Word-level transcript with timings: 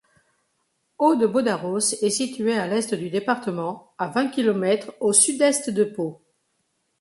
Haut-de-Bosdarros 0.97 1.77
est 2.01 2.09
située 2.09 2.57
à 2.57 2.65
l'est 2.65 2.95
du 2.95 3.11
département, 3.11 3.93
à 3.99 4.07
vingt 4.07 4.29
kilomètres 4.29 4.93
au 4.99 5.13
sud-est 5.13 5.69
de 5.69 5.83
Pau. 5.83 6.23